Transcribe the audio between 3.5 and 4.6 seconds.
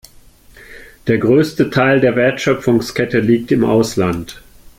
im Ausland.